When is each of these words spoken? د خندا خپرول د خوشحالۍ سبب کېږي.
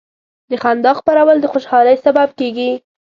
د 0.49 0.51
خندا 0.63 0.91
خپرول 0.99 1.37
د 1.41 1.45
خوشحالۍ 1.53 1.95
سبب 2.05 2.29
کېږي. 2.39 2.71